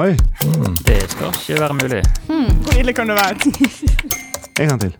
[0.00, 0.14] Oi,
[0.86, 1.98] Det skal ikke være mulig.
[2.64, 3.50] Hvor ille kan det være?
[4.62, 4.94] en gang til.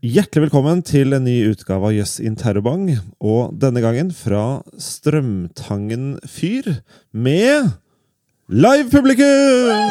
[0.00, 2.86] Hjertelig velkommen til en ny utgave av Jøss in Terrorbang.
[3.20, 6.78] Og denne gangen fra Strømtangen fyr
[7.12, 7.74] med
[8.48, 9.84] live publikum!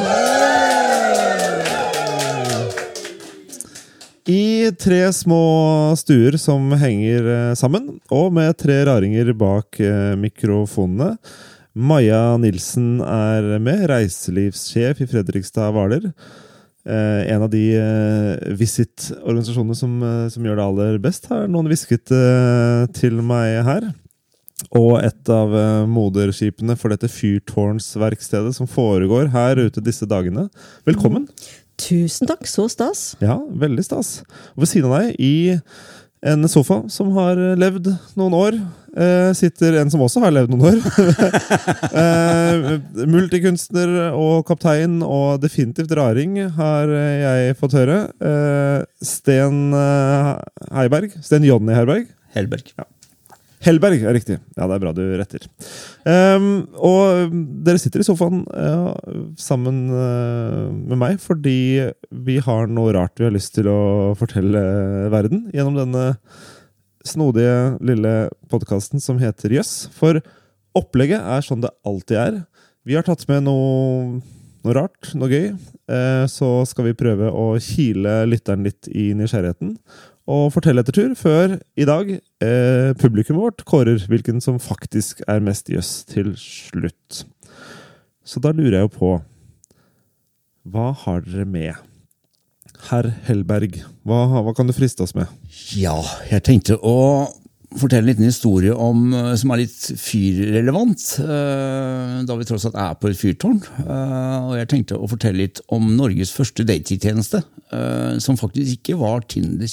[4.26, 5.44] I tre små
[6.02, 11.14] stuer som henger eh, sammen, og med tre raringer bak eh, mikrofonene.
[11.76, 16.06] Maja Nilsen er med, reiselivssjef i Fredrikstad Hvaler.
[16.88, 21.68] Eh, en av de eh, Visit-organisasjonene som, eh, som gjør det aller best, har noen
[21.68, 23.90] hvisket eh, til meg her.
[24.80, 30.48] Og et av eh, moderskipene for dette fyrtårnsverkstedet som foregår her ute disse dagene.
[30.88, 31.28] Velkommen!
[31.76, 33.18] Tusen takk, så stas.
[33.20, 34.22] Ja, veldig stas.
[34.56, 35.60] Og ved siden av deg, i
[36.24, 38.64] en sofa som har levd noen år,
[38.96, 40.80] eh, sitter en som også har levd noen år.
[41.92, 48.02] uh, multikunstner og kaptein og definitivt raring, har jeg fått høre.
[48.20, 49.70] Uh, Sten
[50.74, 51.16] Heiberg.
[51.26, 52.10] Sten Jonny Herberg.
[52.36, 52.76] Helberg.
[53.66, 54.38] Helberg er riktig.
[54.58, 55.46] Ja, det er bra du retter.
[56.06, 57.34] Um, og
[57.66, 58.94] dere sitter i sofaen ja,
[59.42, 61.88] sammen uh, med meg fordi
[62.26, 64.62] vi har noe rart vi har lyst til å fortelle
[65.14, 66.06] verden gjennom denne
[67.06, 68.14] snodige lille
[68.52, 69.86] podkasten som heter Jøss.
[69.96, 70.20] For
[70.76, 72.42] opplegget er sånn det alltid er.
[72.86, 74.20] Vi har tatt med noe,
[74.66, 75.48] noe rart, noe gøy.
[75.90, 79.78] Eh, så skal vi prøve å kile lytteren litt i nysgjerrigheten
[80.26, 85.44] og fortelle etter tur, før i dag eh, publikummet vårt kårer hvilken som faktisk er
[85.46, 87.26] mest jøss til slutt.
[88.26, 89.12] Så da lurer jeg jo på
[90.66, 91.78] Hva har dere med?
[92.90, 95.28] Herr Hellberg, hva, hva kan du friste oss med?
[95.76, 95.96] Ja,
[96.30, 96.96] jeg tenkte å
[97.76, 101.02] fortelle en liten historie om, eh, som er litt fyrrelevant.
[101.20, 103.62] eh, Da vi tross alt er på et fyrtårn.
[103.84, 108.98] Eh, Og jeg tenkte å fortelle litt om Norges første datingtjeneste, eh, som faktisk ikke
[109.00, 109.68] var Tinder.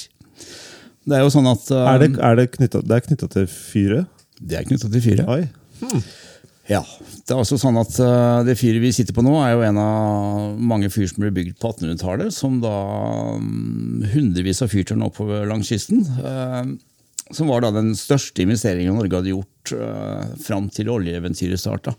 [1.05, 4.07] Det er jo sånn at Er det, er det, knyttet, er knytta til fyret?
[4.43, 5.27] det er knytta til fyret.
[5.27, 5.47] Oi.
[6.71, 6.79] Ja,
[7.27, 9.79] det er også sånn at uh, Det fyret vi sitter på nå, er jo en
[9.81, 12.31] av mange fyr som ble bygd på 1800-tallet.
[12.35, 12.73] Som da
[13.35, 16.05] um, hundrevis av fyrtårn oppover langs kysten.
[16.23, 16.75] Uh,
[17.33, 21.95] som var da den største investeringen Norge hadde gjort uh, fram til oljeeventyret starta.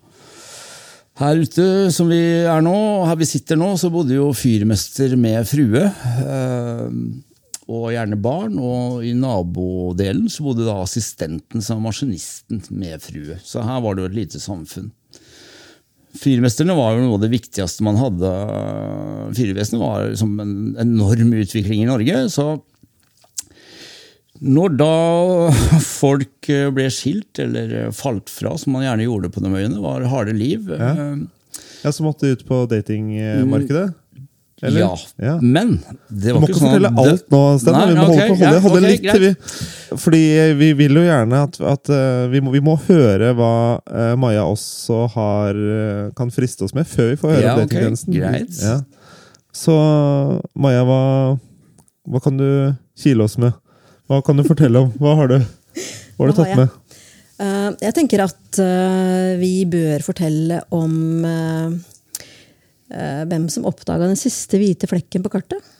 [1.20, 2.74] Her ute som vi er nå,
[3.06, 5.84] her vi sitter nå, så bodde jo fyrmester med frue.
[5.86, 6.88] eh,
[7.70, 8.58] og gjerne barn.
[8.60, 13.38] Og i nabodelen så bodde da assistenten som var maskinisten med frue.
[13.44, 14.90] Så her var det jo et lite samfunn.
[16.14, 18.30] Fyrmesterne var jo noe av det viktigste man hadde.
[19.34, 22.28] Fyrvesenet var som en enorm utvikling i Norge.
[22.30, 22.52] så
[24.44, 24.94] når da
[26.02, 30.34] folk ble skilt eller falt fra, som man gjerne gjorde på de øyene, var harde
[30.36, 30.68] liv.
[30.74, 31.14] Ja,
[31.84, 33.92] Ja, Så måtte ut på datingmarkedet?
[34.62, 34.80] Eller?
[34.80, 34.96] Ja.
[35.16, 35.34] Ja.
[35.42, 35.74] Men
[36.08, 37.74] det Du må ikke fortelle sånn fortelle alt nå, Sten.
[37.74, 39.98] Vi må okay, holde, holde, ja, holde okay, litt til, vi.
[40.04, 40.22] Fordi
[40.60, 44.46] vi vil jo gjerne at, at eh, vi, må, vi må høre hva uh, Maja
[44.48, 48.62] også har eh, kan friste oss med, før vi får høre Ja, okay, greit.
[48.62, 48.78] Ja.
[49.54, 49.74] Så
[50.54, 51.02] Maja, hva,
[52.10, 52.48] hva kan du
[52.98, 53.54] kile oss med?
[54.10, 54.94] Hva kan du fortelle om?
[55.00, 55.38] Hva har du,
[56.14, 56.72] hva har du tatt med?
[57.34, 61.72] Uh, jeg tenker at uh, vi bør fortelle om eh,
[62.94, 65.72] hvem som oppdaga den siste hvite flekken på kartet.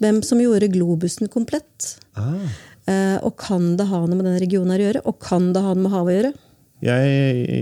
[0.00, 1.96] Hvem som gjorde globusen komplett.
[2.16, 2.46] Ah.
[2.88, 5.02] Eh, og kan det ha noe med den regionen å gjøre?
[5.08, 6.32] Og kan det ha noe med havet å gjøre?
[6.80, 7.08] Jeg,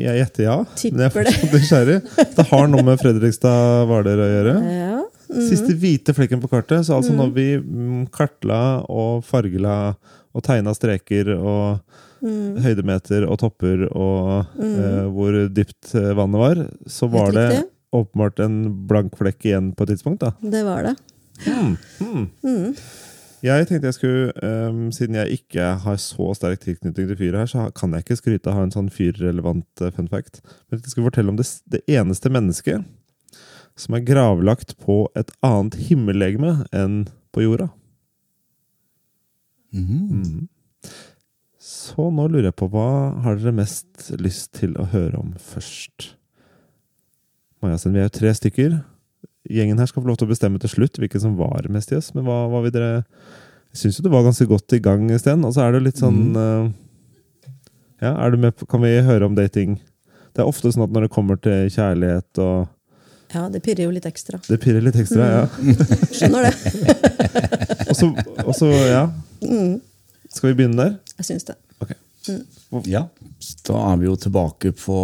[0.04, 1.96] jeg gjetter ja, men jeg er fortsatt nysgjerrig.
[2.36, 4.52] Det har noe med Fredrikstad Hvaler å gjøre.
[4.70, 5.00] Ja.
[5.48, 6.86] Siste hvite flekken på kartet.
[6.86, 9.96] Så altså når vi mm, kartla og fargela
[10.30, 11.80] og tegna streker og
[12.62, 17.48] høydemeter og topper og eh, hvor dypt eh, vannet var, så var det.
[17.94, 20.20] Åpenbart en blank flekk igjen på et tidspunkt.
[20.24, 20.32] da.
[20.40, 20.96] Det var det.
[23.38, 27.50] Jeg tenkte jeg skulle, um, Siden jeg ikke har så sterk tilknytning til fyret her,
[27.50, 30.40] så kan jeg ikke skryte av å ha en sånn fyrrelevant eh, fun fact.
[30.68, 32.82] Men jeg skulle fortelle om det, det eneste mennesket
[33.78, 37.70] som er gravlagt på et annet himmellegeme enn på jorda.
[39.70, 40.48] Mhm.
[41.68, 42.90] Så nå lurer jeg på hva
[43.22, 46.14] har dere mest lyst til å høre om først?
[47.62, 48.78] Maja, siden vi er jo tre stykker.
[49.48, 51.98] Gjengen her skal få lov til å bestemme til slutt hvilken som var mest i
[51.98, 52.12] oss.
[52.14, 52.90] Men hva, hva vil dere
[53.72, 55.44] Jeg syns jo du var ganske godt i gang, Sten.
[55.46, 56.70] Og så er det jo litt sånn eh,
[58.04, 59.78] Ja, er du med på Kan vi høre om dating?
[60.36, 62.68] Det er ofte sånn at når det kommer til kjærlighet og
[63.34, 64.38] Ja, det pirrer jo litt ekstra.
[64.46, 65.74] Det pirrer litt ekstra, ja.
[66.14, 66.54] Skjønner det.
[67.88, 68.06] Og så,
[68.44, 69.02] og så ja.
[70.28, 70.90] Skal vi begynne der?
[71.16, 71.54] Jeg syns det.
[72.88, 73.06] Ja,
[73.68, 74.98] da er vi jo tilbake på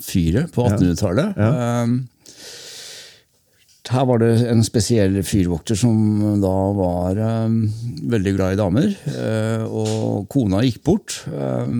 [0.00, 1.36] fyret på 1800-tallet.
[1.36, 1.82] Ja.
[1.84, 1.98] Um,
[3.92, 5.96] Her var det en spesiell fyrvokter som
[6.40, 7.56] da var eh,
[8.14, 8.94] veldig glad i damer.
[9.10, 11.18] eh, og kona gikk bort.
[11.28, 11.74] Eh,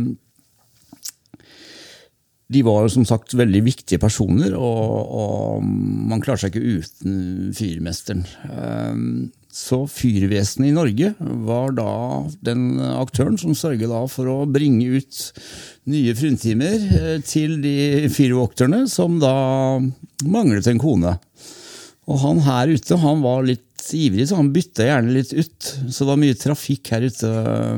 [2.52, 8.26] de var som sagt veldig viktige personer, og, og man klarer seg ikke uten fyrmesteren.
[8.50, 8.98] Eh,
[9.52, 11.10] Så Fyrvesenet i Norge
[11.44, 11.90] var da
[12.40, 15.18] den aktøren som sørget for å bringe ut
[15.92, 19.34] nye fruntimer eh, til de fyrvokterne som da
[20.24, 21.18] manglet en kone.
[22.08, 25.68] Og han her ute han var litt ivrig, så han bytta gjerne litt ut.
[25.90, 27.30] Så det var mye trafikk her ute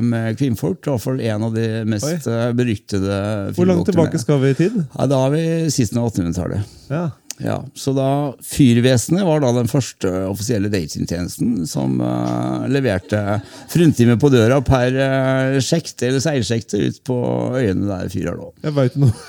[0.05, 0.79] med kvinnfolk.
[0.85, 2.33] I hvert fall en av de mest Oi.
[2.33, 3.19] eh, beryktede
[3.57, 4.79] Hvor langt tilbake skal vi i tid?
[4.95, 5.45] Ja, da er vi
[5.75, 6.75] sisten av 800-tallet.
[6.93, 7.05] Ja.
[7.43, 13.41] Ja, så da Fyrvesenet var da den første offisielle datingtjenesten som uh, leverte
[13.71, 17.17] fruntimer på døra per uh, sjekte eller seilsjekte ut på
[17.59, 18.53] øyene der fyra lå.
[18.63, 19.11] Jeg veit noe.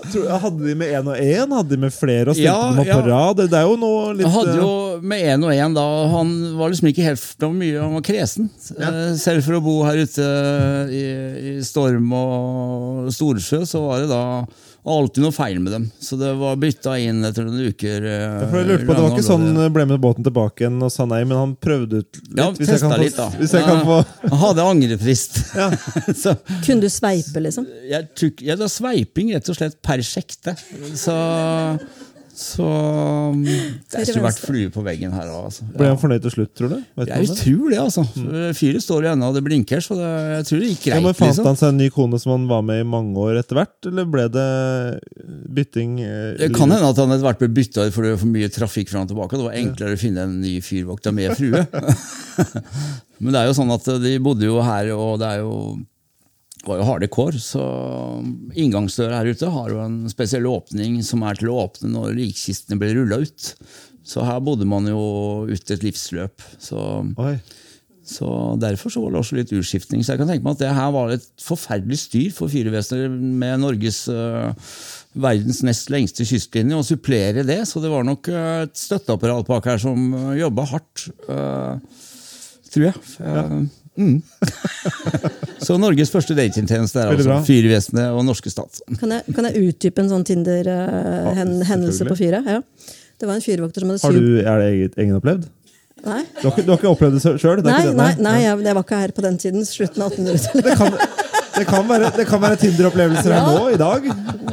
[0.00, 1.52] Hadde de med én og én?
[1.52, 3.42] Hadde de med flere og stilte Ja, dem opp på rad?
[3.52, 4.70] Det er jo noe litt hadde eh, jo
[5.12, 5.84] med én og én, da
[6.14, 8.48] Han var liksom ikke helt Det var mye Han var kresen.
[8.78, 8.90] Ja.
[9.20, 10.30] Selv for å bo her ute
[10.88, 11.04] i,
[11.52, 14.24] i storm og storsjø, så var det da
[14.84, 15.86] alltid noe feil med dem.
[16.00, 18.06] Så det var bytta inn etter noen uker.
[18.08, 20.64] eh, ja, for jeg lurte på, Det var ikke sånn eh, ble med båten tilbake
[20.64, 22.32] igjen og sa nei, men han prøvde ut litt.
[22.38, 23.28] Ja, hvis jeg kan litt, da.
[23.36, 23.98] Hvis jeg kan få
[24.30, 25.40] Han hadde angrefrist.
[26.22, 27.68] så Kunne du sveipe, liksom?
[27.90, 28.08] jeg
[28.40, 30.56] ja, det var sveiping rett og slett per sjekte.
[30.96, 31.16] Så,
[32.40, 32.66] så
[33.36, 35.66] Det skulle vært flue på veggen her òg, altså.
[35.76, 36.76] Ble han fornøyd til slutt, tror du?
[36.96, 38.04] Vet Jeg tror det, altså.
[38.56, 40.08] Fyret står jo ennå, og det blinker, så det,
[40.38, 41.16] jeg tror det gikk Ja, men.
[41.18, 41.50] Fant liksom.
[41.50, 44.08] han seg en ny kone som han var med i mange år etter hvert, eller
[44.08, 44.48] ble det
[45.60, 45.98] bytting?
[46.06, 48.34] eh, Det kan hende at han etter hvert ble bytta ut fordi det var for
[48.38, 49.36] mye trafikk fram og tilbake.
[49.36, 51.64] Det var enklere å finne en ny fyrvokter med frue.
[53.20, 55.54] Men det er jo sånn at de bodde jo her, og det er jo
[56.66, 57.62] var jo harde kår, så
[58.58, 62.78] inngangsdøra her ute har jo en spesiell åpning som er til å åpne når likkistene
[62.80, 63.52] blir rulla ut.
[64.06, 65.00] Så her bodde man jo
[65.48, 66.42] ut et livsløp.
[66.60, 66.80] Så,
[68.06, 68.30] så
[68.60, 70.02] Derfor så var det også litt utskiftning.
[70.02, 73.60] Så jeg kan tenke meg at det her var et forferdelig styr for fyrvesenet med
[73.62, 74.50] Norges uh,
[75.20, 77.60] verdens nest lengste kystlinje, og supplere det.
[77.68, 81.08] Så det var nok øh, et støtteapparat bak her som øh, jobba hardt.
[81.28, 82.08] uh,
[82.70, 82.94] tror jeg.
[83.20, 83.60] Eh,
[84.00, 84.22] Mm.
[85.70, 87.36] så Norges første datingtjeneste er altså.
[87.46, 88.80] Fyrvesenet og norske stat.
[88.98, 92.50] Kan jeg, kan jeg utdype en sånn Tinder-hendelse ja, på fyret?
[92.50, 92.58] Ja.
[93.20, 94.10] Det var en fyrvokter som hadde syv...
[94.10, 95.48] Har du, er det egenopplevd?
[96.00, 97.60] Nei, Du har ikke, du har ikke opplevd det sjøl?
[97.66, 99.66] nei, nei, nei jeg, jeg var ikke her på den tiden.
[99.68, 101.02] Slutten av 1800-tallet.
[101.60, 103.50] Det kan, det være, det kan være Tinder-opplevelser her Ja.
[103.52, 104.06] nå, i dag.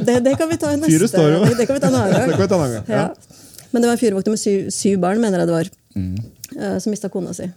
[0.04, 1.38] Det, det kan vi ta i neste Fyret står jo.
[1.56, 2.42] Det, kan vi ta en annen Det kan gang.
[2.42, 2.90] vi ta en annen gang.
[2.92, 3.38] Ja.
[3.72, 6.18] Men det var en fyrvokter med syv, syv barn, mener jeg det var, Mm.
[6.60, 7.48] eh, som mista kona si.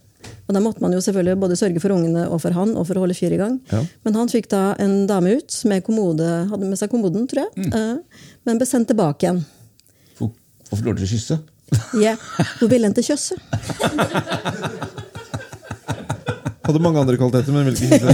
[0.47, 3.00] Og Da måtte man jo selvfølgelig både sørge for ungene og for han, og for
[3.00, 3.59] å holde fyr i gang.
[3.71, 3.81] Ja.
[4.06, 7.51] Men han fikk da en dame ut med kommode, hadde med seg kommoden, tror jeg.
[7.56, 7.71] Mm.
[7.73, 9.44] eh, Men ble sendt tilbake igjen.
[10.19, 11.39] Hvorfor får lov til å kysse.
[12.03, 12.13] Ja,
[12.59, 13.35] Hun ville hente kjøsse.
[16.62, 18.12] Hadde mange andre kvaliteter, men ville ikke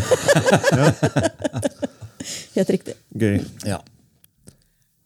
[2.58, 2.96] Helt riktig.
[3.18, 3.38] Gøy.
[3.68, 3.78] Ja.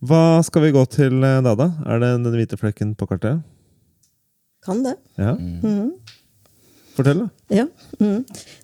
[0.01, 1.67] Hva skal vi gå til eh, da, da?
[1.85, 3.41] Er det den hvite flekken på kartet?
[4.65, 4.95] Kan det.
[5.19, 5.33] Ja.
[5.35, 5.91] Mhm.
[7.01, 7.57] Fortell, da.
[7.61, 7.65] Ja.
[7.99, 8.21] Mm.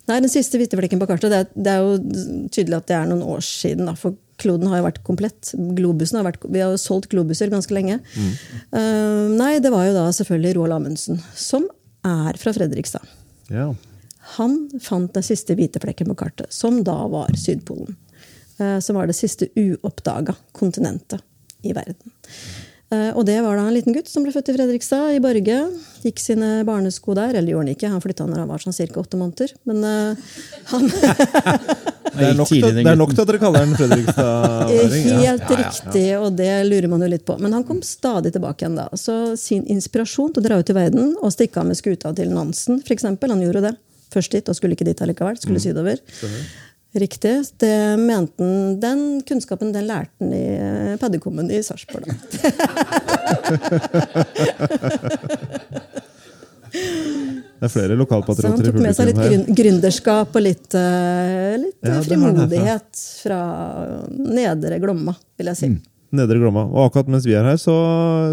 [0.08, 2.96] Nei, Den siste hvite flekken på kartet, det er, det er jo tydelig at det
[2.96, 3.90] er noen år siden.
[3.90, 5.52] Da, for kloden har jo vært komplett.
[5.76, 7.98] Globusen har vært, vi har jo solgt globuser ganske lenge.
[8.16, 11.66] Eh, nei, det var jo da selvfølgelig Roald Amundsen, som
[12.06, 13.04] er fra Fredrikstad.
[13.52, 13.72] Ja.
[14.36, 17.96] Han fant den siste hvite flekken på kartet, som da var Sydpolen.
[18.58, 21.22] Uh, som var det siste uoppdaga kontinentet
[21.62, 22.10] i verden.
[22.88, 25.58] Eh, og det var da en liten gutt som ble født i Fredrikstad, i Borge.
[26.06, 27.36] Gikk sine barnesko der.
[27.36, 29.02] Eller gjorde han ikke, han flytta når han var sånn ca.
[29.02, 29.52] åtte måneder.
[29.68, 30.38] Men uh,
[30.72, 30.88] han
[32.18, 35.08] Det er, nok til, det er nok til at dere kaller den Fredrikstad-væring.
[35.08, 35.18] Ja.
[35.28, 37.36] Helt riktig, og det lurer man jo litt på.
[37.42, 38.88] Men han kom stadig tilbake igjen da.
[38.98, 42.32] Så sin inspirasjon til å dra ut i verden og stikke av med skuta til
[42.32, 43.04] Nansen, f.eks.
[43.04, 43.74] Han gjorde det.
[44.14, 45.36] Først dit, og skulle ikke dit allikevel.
[45.36, 46.00] Skulle sydover.
[46.96, 47.34] Riktig.
[47.60, 50.44] Det mente han, Den kunnskapen den lærte han i
[50.98, 52.08] Paddekommen paddekummen i Sarpsborg.
[52.08, 52.14] da.
[56.68, 59.46] Det er flere Så han lokalpatrioter i tok med seg litt publikum her.
[59.48, 63.38] grün- gründerskap og litt, eh, litt Ja, han frimodighet fra
[64.14, 65.70] nedre Glomma, vil jeg si.
[66.12, 66.64] Nedre Glomma.
[66.70, 67.74] Og akkurat mens vi er her, så,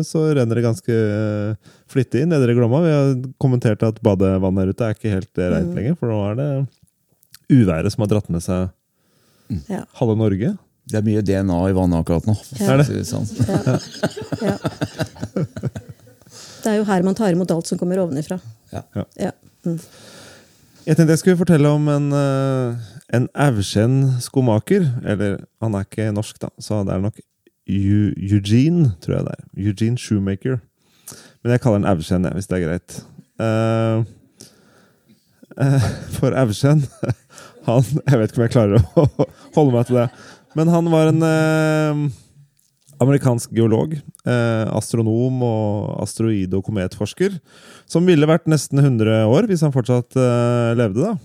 [0.05, 1.55] så renner det ganske eh,
[1.91, 2.81] flittig i Nedre Glomma.
[2.85, 5.73] Vi har kommentert at badevannet her ute er ikke helt eh, Mm.
[5.75, 6.67] lenger, for nå er det
[7.51, 8.69] uværet som har dratt med seg
[9.69, 9.83] Ja.
[9.99, 10.55] halve Norge.
[10.85, 12.35] Det er mye DNA i vannet akkurat nå.
[12.59, 12.73] Ja.
[12.73, 13.25] Er det sånn.
[13.45, 13.77] Ja.
[14.41, 14.57] Ja.
[16.65, 18.39] Det er jo her man tar imot alt som kommer ovenifra.
[18.73, 18.83] Ja.
[19.17, 19.31] Ja.
[19.65, 19.79] Mm.
[20.85, 22.75] Jeg tenkte jeg skulle fortelle om en, eh,
[23.17, 24.85] en Aursend skomaker.
[25.05, 27.19] Eller, han er ikke norsk, da, så det er nok
[27.67, 29.45] Eugene, tror jeg det er.
[29.57, 30.59] Eugene Shoemaker.
[31.43, 32.97] Men jeg kaller den Aurshen, hvis det er greit.
[33.41, 34.05] Uh,
[35.57, 36.85] uh, for Aurshen
[37.65, 39.07] han, Jeg vet ikke om jeg klarer å
[39.57, 40.07] holde meg til det.
[40.55, 42.03] Men han var en eh,
[43.03, 43.95] amerikansk geolog,
[44.25, 47.39] eh, astronom og asteroide- og kometforsker,
[47.89, 51.11] som ville vært nesten 100 år hvis han fortsatt eh, levde.
[51.11, 51.15] da.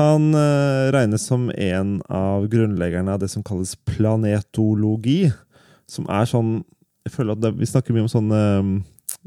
[0.00, 5.26] Han eh, regnes som en av grunnleggerne av det som kalles planetologi,
[5.90, 6.62] som er sånn
[7.02, 8.68] jeg føler at det, Vi snakker mye om sånn eh,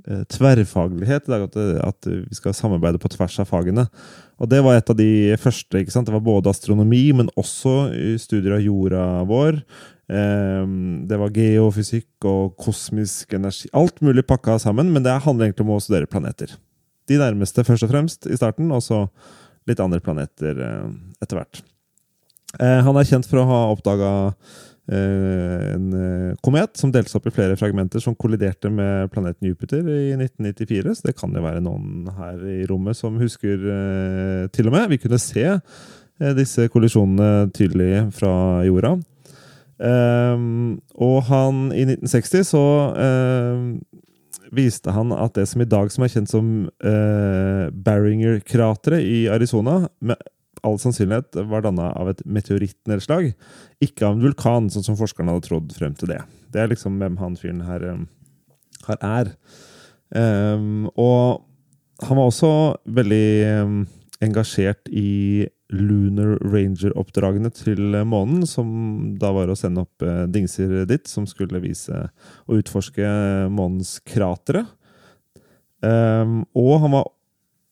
[0.07, 3.87] eh, tverrfaglighet, i dag, at, at vi skal samarbeide på tvers av fagene.
[4.41, 5.79] Og det var et av de første.
[5.79, 6.07] ikke sant?
[6.09, 7.75] Det var både astronomi, men også
[8.19, 9.61] studier av jorda vår.
[10.11, 10.65] Eh,
[11.09, 13.71] det var geofysikk og kosmisk energi.
[13.73, 16.53] Alt mulig pakka sammen, men det handler egentlig om å studere planeter.
[17.09, 19.05] De nærmeste først og fremst i starten, og så
[19.69, 20.91] litt andre planeter eh,
[21.23, 21.63] etter hvert.
[22.59, 24.11] Eh, han er kjent for å ha oppdaga
[24.85, 29.81] en eh, komet som delte seg opp i flere fragmenter som kolliderte med planeten Jupiter
[29.81, 30.93] i 1994.
[30.93, 34.91] Så det kan jo være noen her i rommet som husker eh, til og med.
[34.93, 38.35] Vi kunne se eh, disse kollisjonene tydelig fra
[38.67, 38.97] jorda.
[39.75, 42.61] Og han i 1960 så
[44.55, 49.85] viste han at det som i dag som er kjent som eh, Barringer-krateret i Arizona,
[49.99, 50.21] med
[50.65, 53.31] all sannsynlighet var danna av et meteorittnedslag,
[53.83, 56.21] ikke av en vulkan, sånn som forskerne hadde trodd frem til det.
[56.53, 58.05] Det er liksom hvem han fyren her, eh,
[58.89, 59.33] her er.
[60.15, 61.45] Um, og
[62.05, 62.51] han var også
[62.97, 63.75] veldig eh,
[64.25, 68.69] engasjert i Lunar Ranger-oppdragene til månen, som
[69.19, 72.05] da var å sende opp eh, dingser dit, som skulle vise
[72.45, 73.07] og utforske
[73.53, 74.65] månens kratre.
[75.85, 77.09] Um, og han var,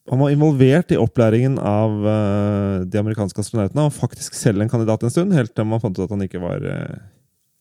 [0.09, 3.85] han var involvert i opplæringen av uh, de amerikanske astronautene.
[3.85, 6.41] Var faktisk selv en kandidat en stund, helt til man fant ut at han ikke
[6.43, 6.97] var uh,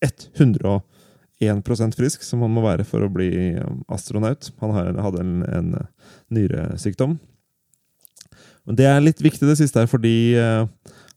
[0.03, 4.51] 101% frisk, som han må være for å bli eh, astronaut.
[4.63, 5.71] Han hadde en, en
[6.35, 7.17] nyresykdom.
[8.67, 10.67] Men det er litt viktig det siste her, fordi eh,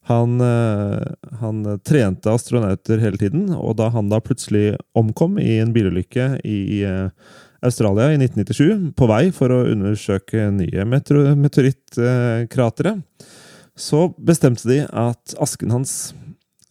[0.09, 1.01] han, eh,
[1.41, 6.59] han trente astronauter hele tiden, og da han da plutselig omkom i en bilulykke i
[6.85, 7.09] eh,
[7.63, 12.97] Australia i 1997, på vei for å undersøke nye meteorittkratre,
[13.75, 16.13] så bestemte de at asken hans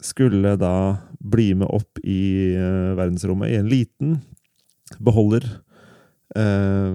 [0.05, 4.17] skulle da bli med opp i eh, verdensrommet i en liten
[5.01, 5.45] beholder
[6.37, 6.93] eh,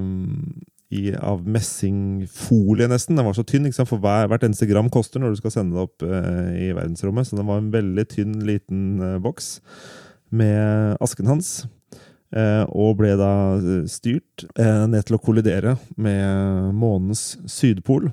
[0.90, 3.18] i, av messingfolie, nesten.
[3.18, 5.86] Den var så tynn, for hver, hvert eneste gram koster når du skal sende det
[5.86, 7.28] opp eh, i verdensrommet.
[7.28, 9.58] Så den var en veldig tynn, liten eh, boks
[10.34, 11.52] med asken hans.
[12.30, 18.12] Eh, og ble da eh, styrt eh, ned til å kollidere med månens sydpol.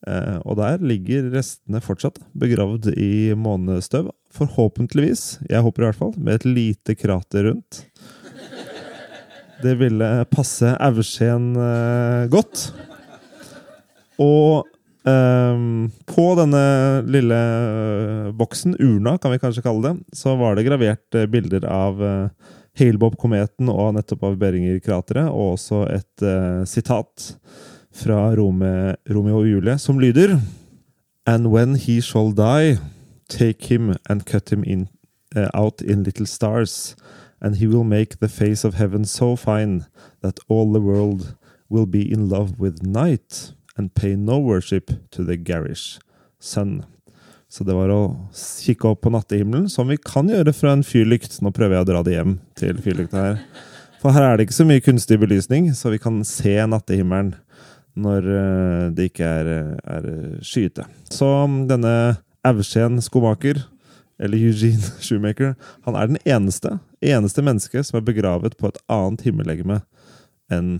[0.00, 4.06] Og der ligger restene fortsatt begravd i månestøv.
[4.32, 7.82] Forhåpentligvis, jeg håper i hvert fall, med et lite krater rundt.
[9.60, 11.52] Det ville passe Aursén
[12.32, 12.70] godt.
[14.24, 14.66] Og
[15.00, 16.60] Um, på denne
[17.08, 17.36] lille
[18.36, 23.68] boksen, urna kan vi kanskje kalle det, så var det gravert bilder av uh, Hale-Bopp-kometen
[23.72, 27.34] og nettopp av Beringer-krateret, og også et uh, sitat
[27.96, 30.38] fra Rome, Romeo og Julie, som lyder
[31.26, 32.78] And when he shall die,
[33.28, 34.88] take him and cut him in,
[35.36, 36.96] uh, out in little stars,
[37.40, 39.86] and he will make the face of heaven so fine
[40.22, 41.34] that all the world
[41.68, 45.98] will be in love with night and pay no worship to the garish
[46.38, 46.84] sun.
[47.50, 48.02] Så det var å
[48.36, 51.40] kikke opp på nattehimmelen, som vi kan gjøre fra en fyrlykt.
[51.42, 53.40] Nå prøver jeg å dra det hjem til fyrlykta her.
[54.00, 57.34] For her er det ikke så mye kunstig belysning, så vi kan se nattehimmelen
[58.00, 59.50] når eh, det ikke er,
[59.82, 60.08] er
[60.46, 60.86] skyete.
[61.10, 61.26] Så
[61.68, 61.92] denne
[62.46, 63.64] Aursén skomaker,
[64.20, 65.56] eller Eugene Shoemaker,
[65.88, 69.82] han er den eneste, eneste menneske som er begravet på et annet himmellegeme
[70.54, 70.76] enn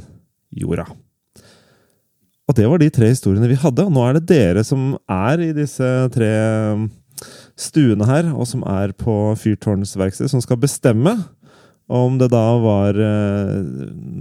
[0.54, 0.86] jorda.
[2.50, 3.84] Og det var de tre historiene vi hadde.
[3.86, 6.30] Og nå er det dere som er i disse tre
[7.60, 11.14] stuene her, og som er på Fyrtårnets verksted, som skal bestemme
[11.90, 13.56] om det da var eh,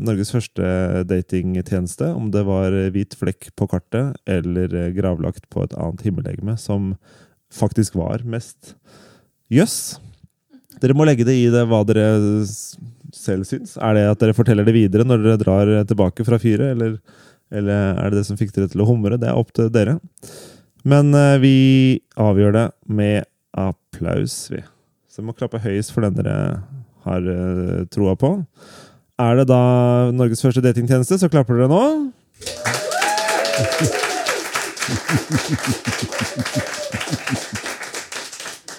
[0.09, 5.75] Norges første datingtjeneste, om det var hvit flekk på kartet, eller eh, gravlagt på et
[5.77, 6.95] annet himmellegeme, som
[7.53, 8.73] faktisk var mest
[9.53, 9.99] jøss.
[10.81, 12.09] Dere må legge det i det hva dere
[13.13, 13.77] selv syns.
[13.77, 16.97] Er det at dere forteller det videre når dere drar tilbake fra fyret, eller,
[17.51, 19.17] eller er det det som fikk dere til å humre?
[19.19, 19.99] Det er opp til dere.
[20.87, 21.55] Men eh, vi
[22.19, 23.25] avgjør det med
[23.57, 24.61] applaus, vi.
[25.09, 26.37] Så vi må klappe høyest for den dere
[27.07, 28.35] har eh, troa på.
[29.19, 29.61] Er det da
[30.15, 31.83] Norges første datingtjeneste, så klapper dere nå.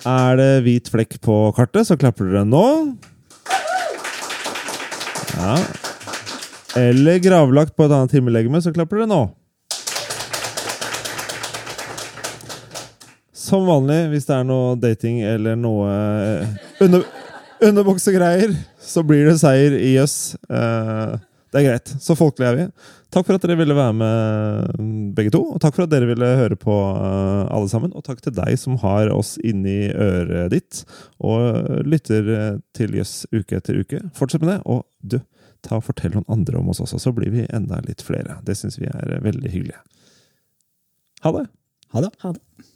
[0.09, 2.65] Er det hvit flekk på kartet, så klapper dere nå.
[5.37, 5.90] Ja.
[6.77, 9.25] Eller gravlagt på et annet himmellegeme, så klapper dere nå.
[13.35, 16.53] Som vanlig, hvis det er noe dating eller noe eh,
[16.87, 17.03] under,
[17.67, 20.37] underbuksegreier, så blir det seier i jøss.
[20.47, 21.17] Eh,
[21.51, 21.91] det er greit.
[21.99, 22.67] Så folkelige er vi.
[23.11, 24.79] Takk for at dere ville være med,
[25.17, 25.41] begge to.
[25.57, 27.91] Og takk for at dere ville høre på, eh, alle sammen.
[27.99, 30.85] Og takk til deg som har oss inni øret ditt
[31.19, 34.05] og lytter til Jøss uke etter uke.
[34.15, 34.61] Fortsett med det.
[34.71, 35.19] Og du,
[35.67, 38.39] ta og fortell noen andre om oss også, så blir vi enda litt flere.
[38.47, 39.81] Det syns vi er eh, veldig hyggelig.
[41.25, 41.47] Ha det!
[41.95, 42.13] Ha det.
[42.23, 42.69] Ha det.